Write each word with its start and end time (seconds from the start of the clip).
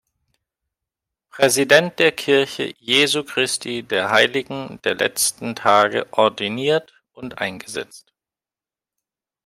Präsident 1.29 1.99
der 1.99 2.11
Kirche 2.11 2.73
Jesu 2.79 3.23
Christi 3.23 3.83
der 3.83 4.09
Heiligen 4.09 4.79
der 4.83 4.95
Letzten 4.95 5.55
Tage 5.55 6.11
ordiniert 6.11 6.91
und 7.13 7.37
eingesetzt. 7.37 8.11